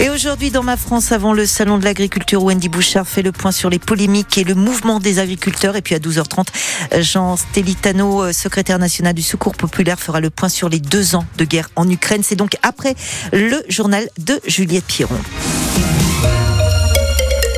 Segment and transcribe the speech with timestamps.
[0.00, 3.50] Et aujourd'hui, dans ma France, avant le salon de l'agriculture, Wendy Bouchard fait le point
[3.50, 5.74] sur les polémiques et le mouvement des agriculteurs.
[5.74, 6.46] Et puis à 12h30,
[7.00, 11.44] Jean Stelitano, secrétaire national du Secours populaire, fera le point sur les deux ans de
[11.44, 12.22] guerre en Ukraine.
[12.22, 12.94] C'est donc après
[13.32, 15.18] le journal de Juliette Piron.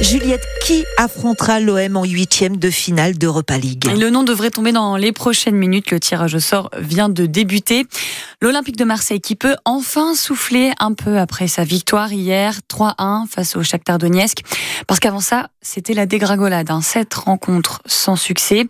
[0.00, 4.96] Juliette, qui affrontera l'OM en huitième de finale d'Europa League Le nom devrait tomber dans
[4.96, 5.90] les prochaines minutes.
[5.90, 7.86] Le tirage au sort vient de débuter.
[8.40, 13.56] L'Olympique de Marseille qui peut enfin souffler un peu après sa victoire hier 3-1 face
[13.56, 14.38] au Shakhtar Donetsk.
[14.86, 16.70] Parce qu'avant ça, c'était la dégringolade.
[16.70, 16.80] Hein.
[16.82, 18.66] Cette rencontre sans succès.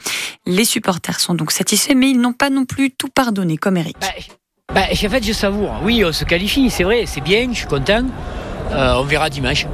[0.46, 3.96] Les supporters sont donc satisfaits, mais ils n'ont pas non plus tout pardonné, comme Eric.
[4.00, 4.08] Bah,
[4.74, 5.80] bah, en fait, je savoure.
[5.84, 8.06] Oui, on se qualifie, c'est vrai, c'est bien, je suis content.
[8.72, 9.66] Euh, on verra dimanche.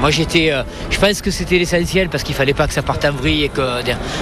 [0.00, 3.04] Moi j'étais, euh, je pense que c'était l'essentiel parce qu'il fallait pas que ça parte
[3.04, 3.62] en vrille et que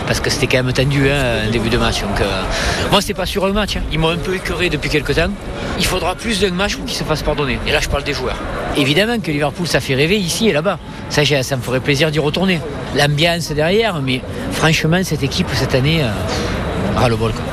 [0.07, 2.03] parce que c'était quand même tendu hein, un début de match.
[2.03, 2.43] Donc euh,
[2.91, 3.77] moi c'était pas sur le match.
[3.77, 3.83] Hein.
[3.93, 5.31] Ils m'ont un peu écœuré depuis quelques temps.
[5.79, 7.59] Il faudra plus d'un match pour qu'ils se fassent pardonner.
[7.67, 8.39] Et là je parle des joueurs.
[8.77, 10.79] Évidemment que Liverpool ça fait rêver ici et là-bas.
[11.09, 12.61] Ça, ça me ferait plaisir d'y retourner.
[12.97, 14.21] L'ambiance derrière, mais
[14.53, 16.03] franchement cette équipe cette année.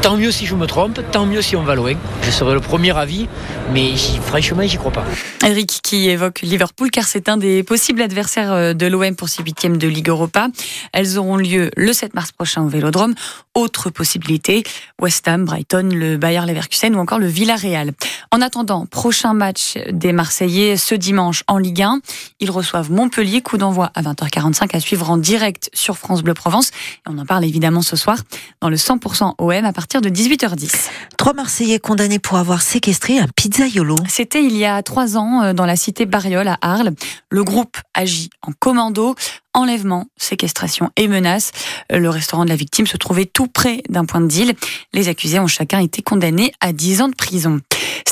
[0.01, 1.93] Tant mieux si je me trompe, tant mieux si on va loin.
[2.23, 3.27] Je serai le premier avis,
[3.73, 5.05] mais franchement, j'y crois pas.
[5.45, 9.41] Eric qui évoque Liverpool car c'est un des possibles adversaires euh, de l'OM pour ses
[9.41, 10.49] huitièmes de Ligue Europa.
[10.93, 13.15] Elles auront lieu le 7 mars prochain au Vélodrome.
[13.55, 14.63] Autre possibilité,
[15.01, 17.91] West Ham, Brighton, le Bayer Leverkusen ou encore le Villarreal.
[18.31, 21.99] En attendant, prochain match des Marseillais ce dimanche en Ligue 1.
[22.39, 26.69] Ils reçoivent Montpellier, coup d'envoi à 20h45 à suivre en direct sur France Bleu Provence.
[26.69, 28.17] Et on en parle évidemment ce soir
[28.61, 30.89] dans le 100% OM à partir de 18h10.
[31.17, 33.95] Trois Marseillais condamnés pour avoir séquestré un pizzaiolo.
[34.07, 36.91] C'était il y a trois ans euh, dans la cité Bariol à Arles.
[37.29, 39.15] Le groupe agit en commando
[39.53, 41.51] enlèvement, séquestration et menaces.
[41.89, 44.53] Le restaurant de la victime se trouvait tout près d'un point de deal.
[44.93, 47.59] Les accusés ont chacun été condamnés à 10 ans de prison.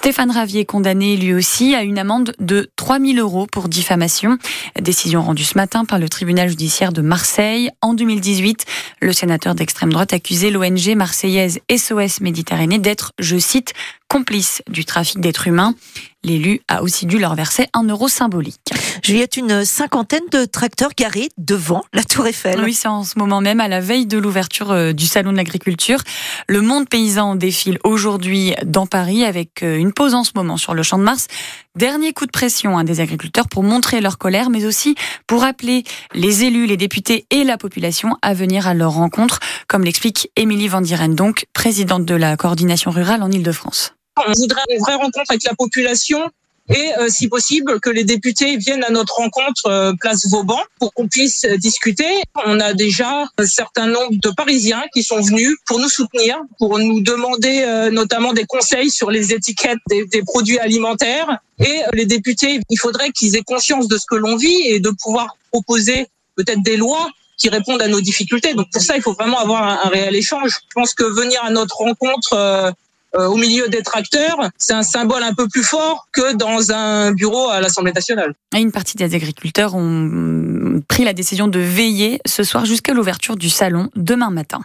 [0.08, 4.38] Stéphane Ravier condamné lui aussi à une amende de 3000 euros pour diffamation.
[4.80, 7.72] Décision rendue ce matin par le tribunal judiciaire de Marseille.
[7.81, 8.66] En 2018,
[9.02, 13.73] le sénateur d'extrême droite accusait l'ONG marseillaise SOS Méditerranée d'être, je cite,
[14.07, 15.75] complice du trafic d'êtres humains.
[16.23, 18.73] L'élu a aussi dû leur verser un euro symbolique.
[19.03, 22.59] Juliette, une cinquantaine de tracteurs garés devant la Tour Eiffel.
[22.63, 25.38] Oui, c'est en ce moment même, à la veille de l'ouverture euh, du Salon de
[25.38, 26.00] l'Agriculture.
[26.47, 30.74] Le monde paysan défile aujourd'hui dans Paris avec euh, une pause en ce moment sur
[30.74, 31.28] le Champ de Mars.
[31.77, 34.95] Dernier coup de pression hein, des agriculteurs pour montrer leur colère, mais aussi
[35.27, 35.83] pour appeler
[36.15, 40.69] les élus, les députés et la population à venir à leur rencontre, comme l'explique Émilie
[40.69, 43.93] Vandiren, donc présidente de la coordination rurale en Ile-de-France.
[44.17, 46.31] On voudrait une vraie rencontre avec la population
[46.69, 50.94] et euh, si possible que les députés viennent à notre rencontre euh, place Vauban pour
[50.94, 52.05] qu'on puisse discuter.
[52.45, 56.77] On a déjà un certain nombre de Parisiens qui sont venus pour nous soutenir, pour
[56.79, 61.39] nous demander euh, notamment des conseils sur les étiquettes des, des produits alimentaires.
[61.59, 64.89] Et les députés, il faudrait qu'ils aient conscience de ce que l'on vit et de
[64.89, 68.53] pouvoir proposer peut-être des lois qui répondent à nos difficultés.
[68.53, 70.51] Donc pour ça, il faut vraiment avoir un, réel échange.
[70.51, 72.73] Je pense que venir à notre rencontre
[73.17, 77.50] au milieu des tracteurs, c'est un symbole un peu plus fort que dans un bureau
[77.50, 78.33] à l'Assemblée nationale.
[78.55, 83.50] Une partie des agriculteurs ont pris la décision de veiller ce soir jusqu'à l'ouverture du
[83.50, 84.61] salon demain matin.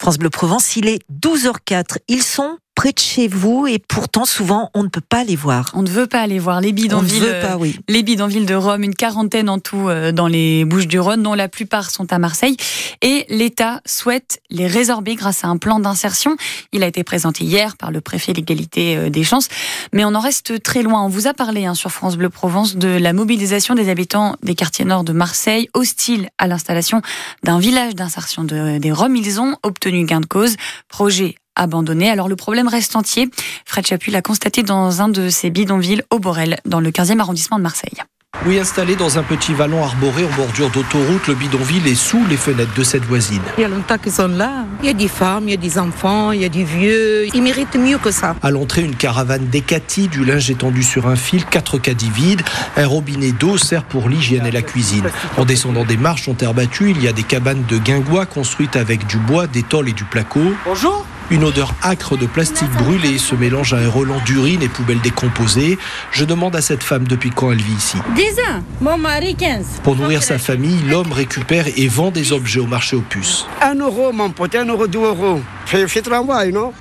[0.00, 1.98] France Bleu Provence, il est 12h04.
[2.08, 5.72] Ils sont près de chez vous et pourtant souvent on ne peut pas les voir.
[5.74, 7.22] On ne veut pas aller voir les bidonvilles.
[7.22, 7.80] On ne veut pas, oui.
[7.88, 11.90] Les bidonvilles de Rome, une quarantaine en tout euh, dans les Bouches-du-Rhône, dont la plupart
[11.90, 12.56] sont à Marseille.
[13.02, 16.36] Et l'État souhaite les résorber grâce à un plan d'insertion.
[16.72, 19.48] Il a été présenté hier par le préfet l'égalité euh, des chances,
[19.92, 21.02] mais on en reste très loin.
[21.02, 24.54] On vous a parlé hein, sur France Bleu Provence de la mobilisation des habitants des
[24.54, 27.00] quartiers nord de Marseille, hostiles à l'installation
[27.42, 29.16] d'un village d'insertion des Roms.
[29.16, 30.56] Ils ont obtenu gain de cause.
[30.88, 32.10] Projet abandonné.
[32.10, 33.28] Alors le problème reste entier.
[33.64, 37.56] Fred Chapuis l'a constaté dans un de ses bidonvilles au Borel, dans le 15e arrondissement
[37.56, 38.02] de Marseille.
[38.44, 42.36] Oui, installé dans un petit vallon arboré en bordure d'autoroute, le bidonville est sous les
[42.36, 43.40] fenêtres de cette voisine.
[43.56, 44.66] Il y a longtemps qu'ils sont là.
[44.82, 47.34] Il y a des femmes, il y a des enfants, il y a des vieux.
[47.34, 48.36] Ils méritent mieux que ça.
[48.42, 52.42] À l'entrée, une caravane décatie, du linge étendu sur un fil, quatre caddies vides.
[52.76, 55.08] Un robinet d'eau sert pour l'hygiène et la cuisine.
[55.38, 58.76] En descendant des marches en terre battue, il y a des cabanes de guingois construites
[58.76, 60.40] avec du bois, des tôles et du placo.
[60.66, 65.00] Bonjour une odeur âcre de plastique brûlé se mélange à un relent d'urine et poubelles
[65.00, 65.78] décomposées.
[66.12, 67.98] Je demande à cette femme depuis quand elle vit ici.
[68.14, 69.80] 10 ans, mon mari 15.
[69.82, 73.46] Pour nourrir sa famille, l'homme récupère et vend des objets au marché aux puces.
[73.60, 75.40] 1 euro, mon pote, 1 euro, 2 euros.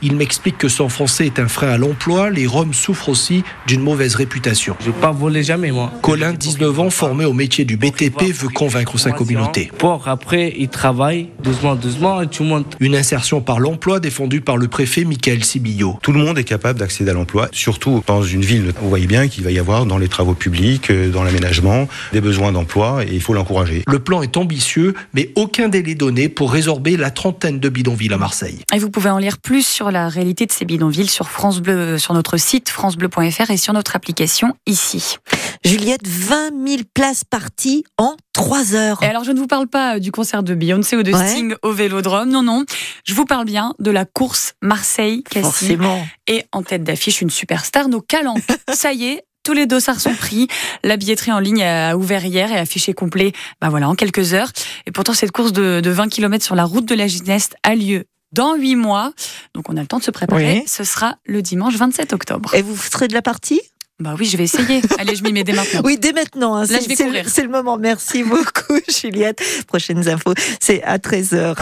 [0.03, 2.29] Il m'explique que son français est un frein à l'emploi.
[2.29, 4.75] Les Roms souffrent aussi d'une mauvaise réputation.
[4.85, 5.91] Je pas volé jamais, moi.
[6.03, 9.71] Colin, 19 ans, formé au métier du BTP, veut convaincre sa communauté.
[9.79, 12.75] Pour après, il travaille doucement, doucement et tu montes.
[12.79, 15.97] Une insertion par l'emploi défendue par le préfet Michael Sibillo.
[16.03, 18.71] Tout le monde est capable d'accéder à l'emploi, surtout dans une ville.
[18.79, 22.21] Vous voyez bien qu'il va y avoir dans les travaux publics, euh, dans l'aménagement, des
[22.21, 23.83] besoins d'emploi et il faut l'encourager.
[23.87, 28.17] Le plan est ambitieux, mais aucun délai donné pour résorber la trentaine de bidonvilles à
[28.17, 28.59] Marseille.
[28.75, 31.97] Et vous pouvez en lire plus sur la réalité de ces bidonvilles sur France Bleu,
[31.97, 35.15] sur notre site francebleu.fr et sur notre application ici.
[35.63, 39.01] Juliette, 20 000 places parties en 3 heures.
[39.01, 41.25] Et alors, je ne vous parle pas du concert de Beyoncé ou de Ouais.
[41.25, 42.65] Sting au Vélodrome, non, non.
[43.05, 45.43] Je vous parle bien de la course Marseille-Cassis.
[45.43, 46.05] Forcément.
[46.27, 48.43] Et en tête d'affiche, une superstar, nos calanques.
[48.73, 49.23] Ça y est.
[49.45, 50.49] Tous les dossards sont pris.
[50.83, 53.31] La billetterie en ligne a ouvert hier et affiché complet
[53.61, 54.51] bah voilà, en quelques heures.
[54.85, 57.73] Et pourtant, cette course de, de 20 km sur la route de la Gineste a
[57.73, 59.13] lieu dans 8 mois.
[59.53, 60.59] Donc, on a le temps de se préparer.
[60.61, 60.63] Oui.
[60.67, 62.53] Ce sera le dimanche 27 octobre.
[62.53, 63.61] Et vous serez de la partie?
[63.97, 64.81] Bah oui, je vais essayer.
[64.99, 65.79] Allez, je m'y mets dès maintenant.
[65.85, 66.55] Oui, dès maintenant.
[66.55, 66.61] hein.
[66.65, 67.29] Là, C'est- je vais c'est- courir.
[67.29, 67.77] C'est le moment.
[67.77, 69.41] Merci beaucoup, Juliette.
[69.67, 71.53] Prochaines infos, c'est à 13h.